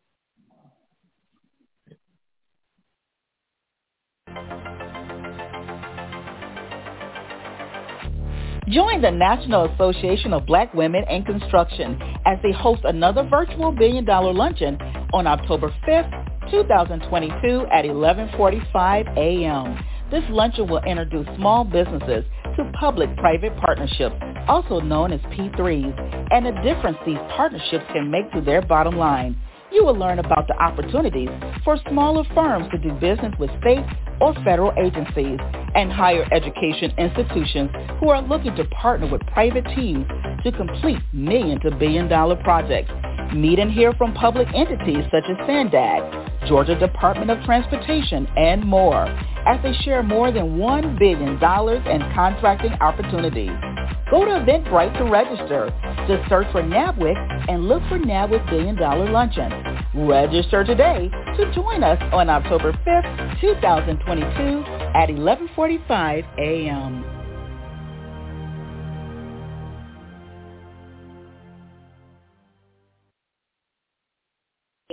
[8.70, 14.06] Join the National Association of Black Women in Construction as they host another virtual billion
[14.06, 14.80] dollar luncheon
[15.14, 19.86] on October 5th 2022 at 11:45 a.m.
[20.10, 22.26] This luncheon will introduce small businesses
[22.58, 24.16] to public-private partnerships,
[24.48, 29.36] also known as P3s, and the difference these partnerships can make to their bottom line.
[29.76, 31.28] You will learn about the opportunities
[31.66, 33.84] for smaller firms to do business with state
[34.22, 35.38] or federal agencies
[35.76, 40.08] and higher education institutions who are looking to partner with private teams
[40.46, 42.90] to complete million to billion dollar projects.
[43.36, 49.04] Meet and hear from public entities such as SANDAG, Georgia Department of Transportation, and more
[49.46, 53.75] as they share more than $1 billion in contracting opportunities.
[54.10, 55.72] Go to Eventbrite to register.
[56.08, 59.52] Just search for NABWIC and look for NABWIC Billion Dollar Luncheon.
[59.96, 64.64] Register today to join us on October 5th, 2022
[64.96, 67.16] at 11:45 a.m.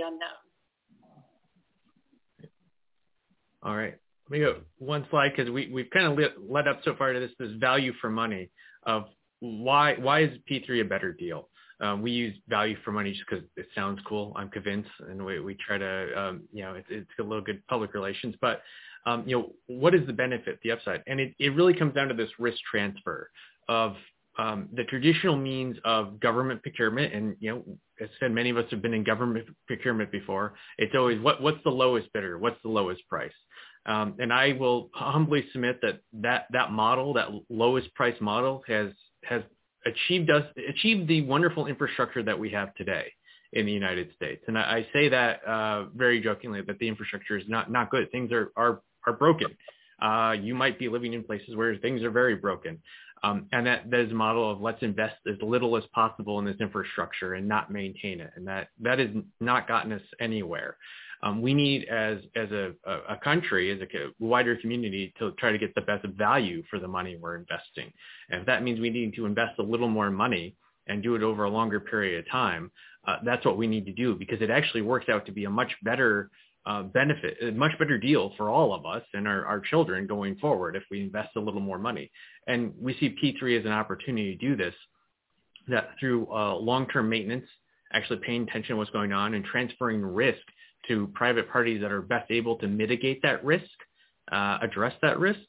[0.03, 0.29] unknown.
[3.63, 3.95] All right.
[4.29, 7.13] Let me go one slide because we, we've kind of lit, led up so far
[7.13, 8.49] to this, this value for money
[8.85, 9.05] of
[9.39, 11.49] why, why is P3 a better deal?
[11.81, 14.31] Um, we use value for money just because it sounds cool.
[14.35, 17.65] I'm convinced, and we, we try to, um, you know, it's, it's a little good
[17.67, 18.35] public relations.
[18.39, 18.61] But,
[19.05, 21.03] um, you know, what is the benefit, the upside?
[21.07, 23.29] And it, it really comes down to this risk transfer
[23.67, 23.95] of
[24.37, 27.63] um, the traditional means of government procurement, and you know,
[28.01, 30.53] as I said, many of us have been in government procurement before.
[30.79, 33.33] It's always what what's the lowest bidder, what's the lowest price,
[33.85, 38.91] um, and I will humbly submit that that that model, that lowest price model, has
[39.23, 39.41] has
[39.85, 43.11] achieved us achieved the wonderful infrastructure that we have today
[43.51, 44.43] in the United States.
[44.47, 48.09] And I, I say that uh, very jokingly that the infrastructure is not not good.
[48.11, 49.55] Things are are are broken.
[50.01, 52.81] Uh, you might be living in places where things are very broken.
[53.23, 56.45] Um, and that, that is a model of let's invest as little as possible in
[56.45, 58.31] this infrastructure and not maintain it.
[58.35, 60.75] And that, that has not gotten us anywhere.
[61.23, 63.87] Um, we need as, as a, a country, as a
[64.19, 67.91] wider community to try to get the best value for the money we're investing.
[68.29, 70.55] And if that means we need to invest a little more money
[70.87, 72.71] and do it over a longer period of time,
[73.07, 75.49] uh, that's what we need to do because it actually works out to be a
[75.49, 76.29] much better
[76.65, 80.35] uh, benefit, a much better deal for all of us and our, our children going
[80.35, 82.11] forward if we invest a little more money.
[82.47, 84.73] And we see P3 as an opportunity to do this,
[85.69, 87.47] that through uh, long-term maintenance,
[87.93, 90.41] actually paying attention to what's going on and transferring risk
[90.87, 93.65] to private parties that are best able to mitigate that risk,
[94.31, 95.39] uh, address that risk,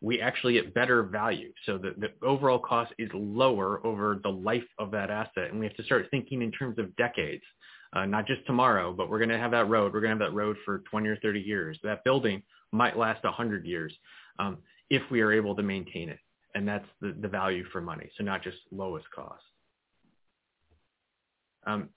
[0.00, 1.52] we actually get better value.
[1.64, 5.50] So the, the overall cost is lower over the life of that asset.
[5.50, 7.42] And we have to start thinking in terms of decades
[7.94, 9.92] uh, not just tomorrow, but we're going to have that road.
[9.92, 11.78] We're going to have that road for 20 or 30 years.
[11.84, 13.94] That building might last 100 years
[14.38, 14.58] um,
[14.90, 16.18] if we are able to maintain it.
[16.56, 18.10] And that's the, the value for money.
[18.18, 19.42] So not just lowest cost.
[21.66, 21.88] Um,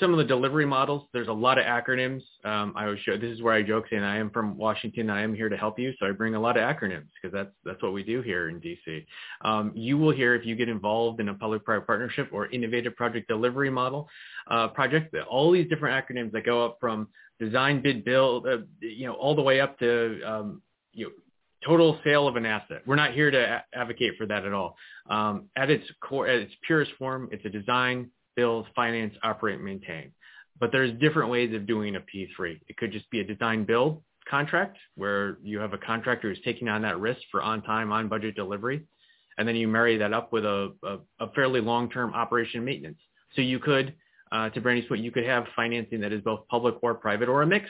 [0.00, 2.22] some of the delivery models, there's a lot of acronyms.
[2.44, 5.10] Um, I always show, this is where I joke saying I am from Washington.
[5.10, 5.92] I am here to help you.
[6.00, 8.60] So I bring a lot of acronyms because that's, that's what we do here in
[8.60, 9.06] DC.
[9.42, 13.28] Um, you will hear if you get involved in a public-private partnership or innovative project
[13.28, 14.08] delivery model
[14.50, 17.06] uh, project, all these different acronyms that go up from
[17.38, 20.62] design, bid, build, uh, you know, all the way up to, um,
[20.94, 21.12] you know,
[21.64, 22.82] total sale of an asset.
[22.86, 24.76] We're not here to advocate for that at all.
[25.08, 30.12] Um, at its core, at its purest form, it's a design, build, finance, operate, maintain.
[30.58, 32.60] But there's different ways of doing a P3.
[32.68, 36.68] It could just be a design build contract where you have a contractor who's taking
[36.68, 38.84] on that risk for on time, on budget delivery.
[39.38, 42.98] And then you marry that up with a, a, a fairly long-term operation maintenance.
[43.34, 43.94] So you could,
[44.32, 47.42] uh, to Brandy's point, you could have financing that is both public or private or
[47.42, 47.68] a mix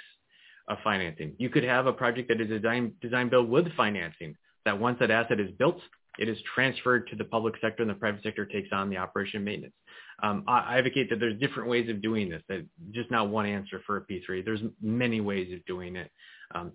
[0.69, 1.35] of financing.
[1.39, 5.11] You could have a project that is design, design build with financing that once that
[5.11, 5.81] asset is built,
[6.19, 9.45] it is transferred to the public sector and the private sector takes on the operation
[9.45, 9.75] maintenance.
[10.23, 13.83] Um, I advocate that there's different ways of doing this, that just not one answer
[13.87, 14.45] for a P3.
[14.45, 16.11] There's many ways of doing it.
[16.55, 16.73] Um,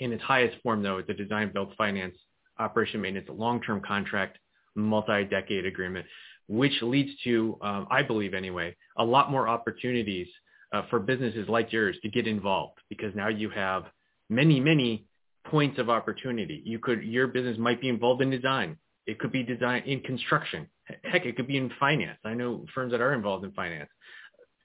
[0.00, 2.16] in its highest form, though, a design, build, finance,
[2.58, 4.38] operation, maintenance, long-term contract,
[4.74, 6.06] multi-decade agreement,
[6.48, 10.28] which leads to, um, I believe anyway, a lot more opportunities
[10.72, 13.84] uh, for businesses like yours to get involved because now you have
[14.28, 15.06] many, many
[15.46, 16.62] points of opportunity.
[16.64, 18.76] You could, your business might be involved in design.
[19.06, 20.66] It could be design in construction.
[21.02, 22.18] Heck, it could be in finance.
[22.24, 23.90] I know firms that are involved in finance.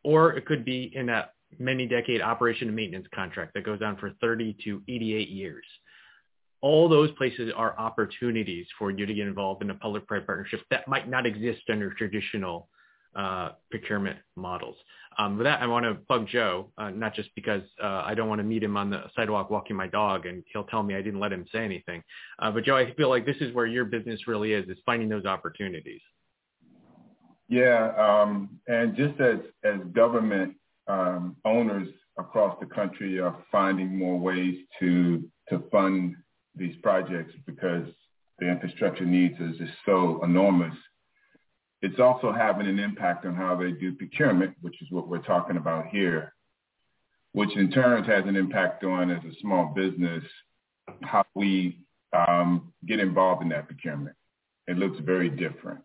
[0.03, 3.97] Or it could be in that many decade operation and maintenance contract that goes on
[3.97, 5.65] for 30 to 88 years.
[6.61, 10.87] All those places are opportunities for you to get involved in a public-private partnership that
[10.87, 12.69] might not exist under traditional
[13.15, 14.75] uh, procurement models.
[15.19, 18.29] Um, with that, I want to plug Joe, uh, not just because uh, I don't
[18.29, 21.01] want to meet him on the sidewalk walking my dog and he'll tell me I
[21.01, 22.01] didn't let him say anything.
[22.41, 25.09] Uh, but Joe, I feel like this is where your business really is, is finding
[25.09, 25.99] those opportunities.
[27.49, 30.55] Yeah, um, and just as, as government
[30.87, 36.15] um, owners across the country are finding more ways to to fund
[36.55, 37.87] these projects because
[38.37, 40.75] the infrastructure needs is just so enormous
[41.81, 45.57] it's also having an impact on how they do procurement, which is what we're talking
[45.57, 46.33] about here,
[47.33, 50.23] which in turn has an impact on, as a small business,
[51.03, 51.79] how we
[52.13, 54.15] um, get involved in that procurement.
[54.67, 55.79] It looks very different.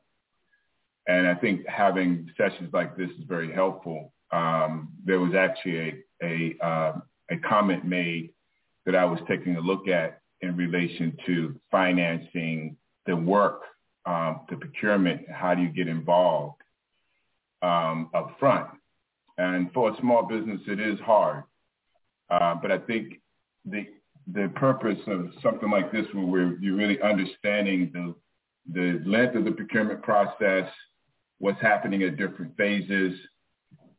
[1.06, 4.12] And I think having sessions like this is very helpful.
[4.32, 6.92] Um, there was actually a, a, uh,
[7.30, 8.30] a comment made
[8.86, 12.76] that I was taking a look at in relation to financing
[13.06, 13.62] the work
[14.06, 16.60] um, the procurement, how do you get involved
[17.62, 18.68] um, up front?
[19.38, 21.44] And for a small business, it is hard.
[22.30, 23.20] Uh, but I think
[23.64, 23.86] the
[24.32, 28.14] the purpose of something like this, where you're really understanding the
[28.72, 30.70] the length of the procurement process,
[31.38, 33.18] what's happening at different phases,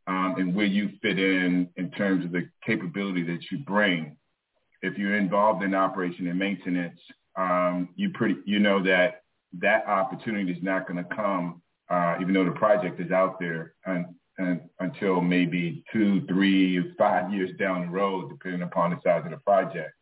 [0.08, 4.16] um, and where you fit in in terms of the capability that you bring.
[4.82, 6.98] If you're involved in operation and maintenance,
[7.36, 9.22] um, you pretty you know that
[9.58, 13.74] that opportunity is not going to come, uh, even though the project is out there,
[13.84, 14.06] and,
[14.38, 19.30] and until maybe two, three, five years down the road, depending upon the size of
[19.30, 19.92] the project.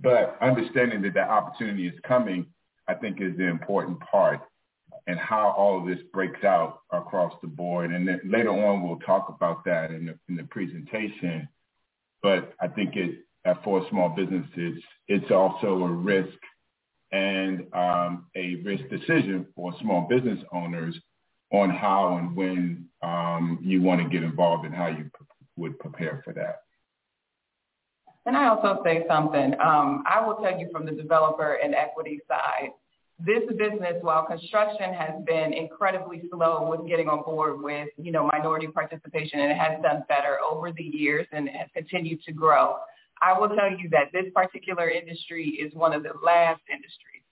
[0.00, 2.46] But understanding that that opportunity is coming,
[2.88, 4.40] I think, is the important part.
[5.06, 7.92] and how all of this breaks out across the board.
[7.92, 11.48] And then later on, we'll talk about that in the, in the presentation.
[12.22, 13.20] But I think it,
[13.64, 16.38] for small businesses, it's also a risk
[17.12, 20.98] and um, a risk decision for small business owners
[21.52, 25.78] on how and when um, you want to get involved and how you p- would
[25.78, 26.62] prepare for that.
[28.24, 29.52] Can I also say something?
[29.60, 32.70] Um, I will tell you from the developer and equity side,
[33.18, 38.28] this business, while construction has been incredibly slow with getting on board with, you know,
[38.32, 42.76] minority participation, and it has done better over the years and has continued to grow.
[43.22, 47.22] I will tell you that this particular industry is one of the last industries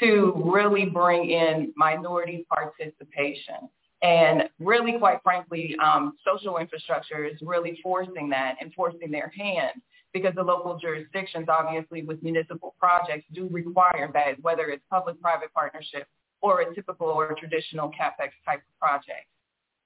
[0.00, 3.68] to really bring in minority participation.
[4.02, 9.80] And really, quite frankly, um, social infrastructure is really forcing that and forcing their hand
[10.12, 16.06] because the local jurisdictions, obviously, with municipal projects do require that, whether it's public-private partnership
[16.42, 19.26] or a typical or traditional CapEx type of project.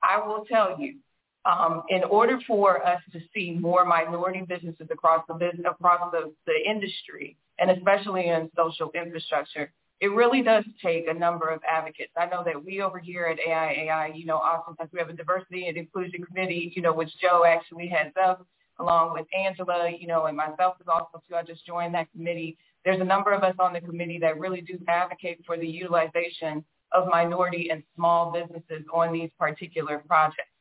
[0.03, 0.97] I will tell you,
[1.45, 6.33] um, in order for us to see more minority businesses across the business, across the,
[6.47, 9.71] the industry, and especially in social infrastructure,
[10.01, 12.13] it really does take a number of advocates.
[12.17, 15.69] I know that we over here at AIAI, you know, oftentimes we have a diversity
[15.69, 18.47] and inclusion committee, you know, which Joe actually heads up
[18.81, 21.37] along with Angela, you know, and myself as also too.
[21.37, 22.59] I just joined that committee.
[22.85, 26.65] There's a number of us on the committee that really do advocate for the utilization
[26.93, 30.54] of minority and small businesses on these particular projects.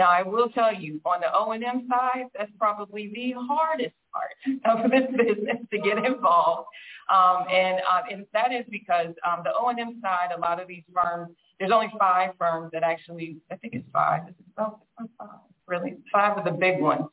[0.00, 4.30] Now, I will tell you, on the O&M side, that's probably the hardest part
[4.64, 6.68] of this business to get involved.
[7.12, 10.84] Um, and, uh, and that is because um, the O&M side, a lot of these
[10.94, 15.28] firms, there's only five firms that actually, I think it's five, it's five,
[15.66, 17.04] really, five of the big ones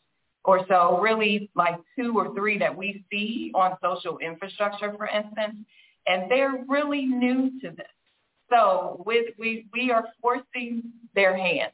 [0.46, 5.58] or so, really like two or three that we see on social infrastructure, for instance,
[6.08, 7.88] and they're really new to this.
[8.50, 10.84] So with, we, we are forcing
[11.14, 11.74] their hand.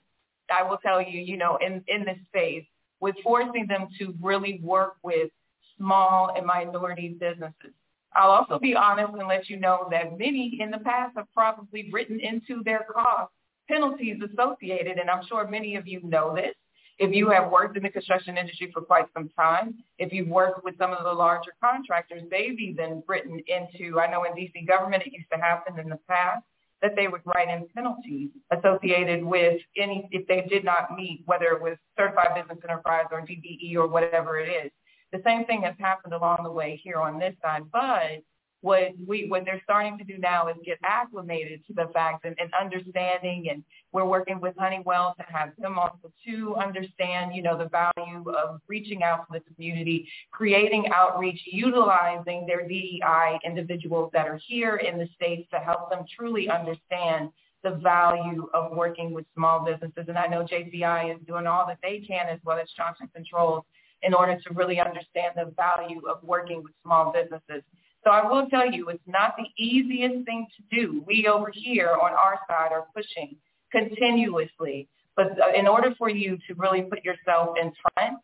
[0.51, 2.65] I will tell you, you know, in, in this space,
[2.99, 5.29] with forcing them to really work with
[5.77, 7.73] small and minority businesses.
[8.15, 11.89] I'll also be honest and let you know that many in the past have probably
[11.91, 13.33] written into their costs
[13.67, 16.55] penalties associated, and I'm sure many of you know this,
[16.99, 20.63] if you have worked in the construction industry for quite some time, if you've worked
[20.63, 25.03] with some of the larger contractors, they've even written into, I know in DC government
[25.05, 26.43] it used to happen in the past,
[26.84, 31.45] that they would write in penalties associated with any, if they did not meet, whether
[31.45, 34.71] it was certified business enterprise or DBE or whatever it is.
[35.13, 38.21] The same thing has happened along the way here on this side, but
[38.64, 42.34] what we what they're starting to do now is get acclimated to the fact and,
[42.39, 43.61] and understanding and
[43.91, 48.61] we're working with Honeywell to have them also to understand, you know, the value of
[48.68, 54.97] reaching out to the community, creating outreach, utilizing their DEI individuals that are here in
[54.97, 57.30] the States to help them truly understand
[57.64, 60.05] the value of working with small businesses.
[60.07, 63.64] And I know JCI is doing all that they can as well as Johnson Controls
[64.01, 67.64] in order to really understand the value of working with small businesses.
[68.04, 71.04] So I will tell you, it's not the easiest thing to do.
[71.08, 73.38] We over here on our side are pushing
[73.72, 74.88] continuously.
[75.16, 78.18] But uh, in order for you to really put yourself in front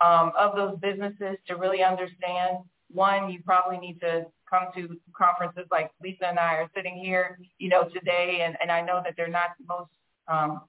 [0.00, 2.58] um, of those businesses to really understand,
[2.90, 7.38] one, you probably need to come to conferences like Lisa and I are sitting here,
[7.58, 9.90] you know, today, and, and I know that they're not the most,
[10.28, 10.60] um,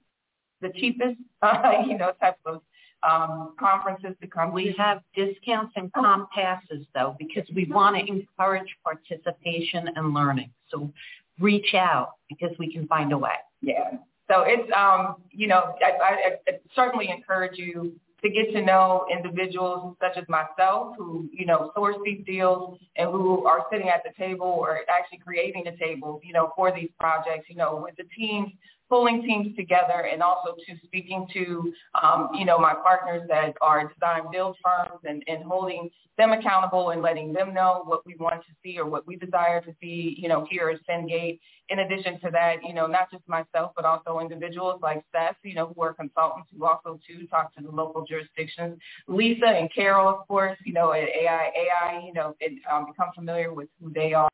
[0.61, 2.61] the cheapest, uh, you know, type of
[3.03, 4.51] um, conferences to come.
[4.51, 10.51] We have discounts and comp passes though, because we want to encourage participation and learning.
[10.69, 10.91] So
[11.39, 13.35] reach out because we can find a way.
[13.61, 13.91] Yeah.
[14.29, 17.93] So it's, um, you know, I, I, I certainly encourage you
[18.23, 23.09] to get to know individuals such as myself who, you know, source these deals and
[23.11, 26.89] who are sitting at the table or actually creating the table, you know, for these
[26.99, 28.51] projects, you know, with the teams
[28.89, 33.87] pulling teams together and also to speaking to, um, you know, my partners that are
[33.87, 38.41] design build firms and, and holding them accountable and letting them know what we want
[38.41, 41.39] to see or what we desire to see, you know, here at Fengate.
[41.69, 45.53] In addition to that, you know, not just myself, but also individuals like Seth, you
[45.53, 48.79] know, who are consultants who also too talk to the local jurisdictions.
[49.07, 53.09] Lisa and Carol, of course, you know, at AI, AI, you know, and, um, become
[53.13, 54.29] familiar with who they are.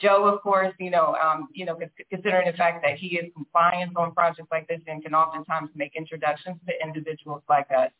[0.00, 1.78] Joe, of course, you know, um, you know,
[2.10, 5.94] considering the fact that he is compliant on projects like this and can oftentimes make
[5.94, 7.90] introductions to individuals like us.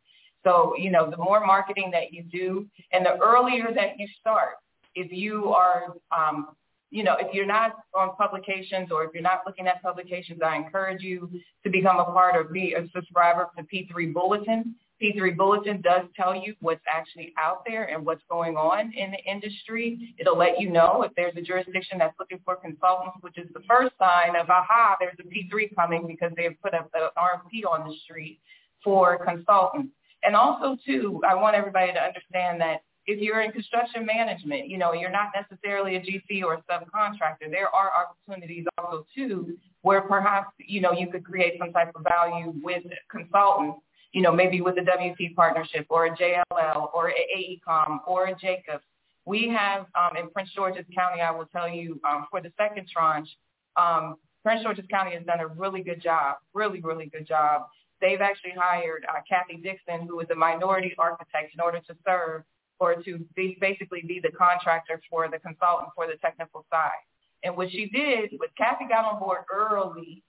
[0.43, 4.55] So, you know, the more marketing that you do and the earlier that you start,
[4.95, 6.49] if you are, um,
[6.91, 10.57] you know, if you're not on publications or if you're not looking at publications, I
[10.57, 11.31] encourage you
[11.65, 16.35] to become a part or be a subscriber to P3 Bulletin P3 Bulletin does tell
[16.35, 20.15] you what's actually out there and what's going on in the industry.
[20.19, 23.63] It'll let you know if there's a jurisdiction that's looking for consultants, which is the
[23.69, 27.89] first sign of, aha, there's a P3 coming because they've put up an RFP on
[27.89, 28.41] the street
[28.85, 29.93] for consultants.
[30.23, 34.77] And also, too, I want everybody to understand that if you're in construction management, you
[34.77, 37.51] know, you're not necessarily a GC or a subcontractor.
[37.51, 42.05] There are opportunities also, too, where perhaps, you know, you could create some type of
[42.07, 43.81] value with consultants,
[44.13, 48.35] you know, maybe with a WT partnership or a JLL or a AECOM or a
[48.35, 48.85] Jacobs.
[49.25, 52.89] We have um, in Prince George's County, I will tell you, um, for the second
[52.89, 53.29] tranche,
[53.77, 57.67] um, Prince George's County has done a really good job, really, really good job.
[58.01, 62.43] They've actually hired uh, Kathy Dixon, who is a minority architect, in order to serve
[62.79, 67.05] or to be, basically be the contractor for the consultant for the technical side.
[67.45, 70.23] And what she did was Kathy got on board early.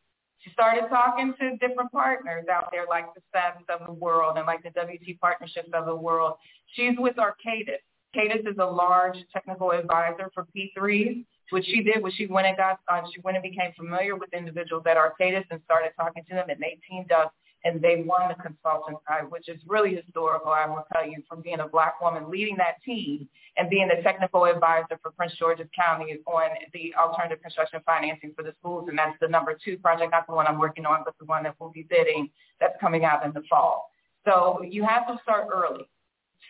[0.44, 4.48] She started talking to different partners out there like the SABs of the world and
[4.48, 6.36] like the WT partnerships of the world.
[6.74, 7.78] She's with Arcadis.
[8.16, 11.26] Arcadis is a large technical advisor for P3.
[11.52, 14.34] What she did was she went and got, uh, she went and became familiar with
[14.34, 17.34] individuals at Arcadis and started talking to them and they teamed up
[17.64, 21.42] and they won the consultant side, which is really historical, I will tell you, from
[21.42, 25.68] being a black woman leading that team and being the technical advisor for Prince George's
[25.76, 28.88] County on the alternative construction financing for the schools.
[28.90, 31.44] And that's the number two project, not the one I'm working on, but the one
[31.44, 33.92] that we'll be bidding that's coming out in the fall.
[34.26, 35.88] So you have to start early,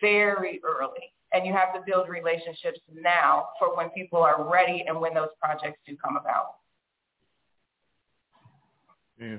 [0.00, 1.12] very early.
[1.34, 5.30] And you have to build relationships now for when people are ready and when those
[5.40, 6.56] projects do come about.
[9.18, 9.38] Yeah.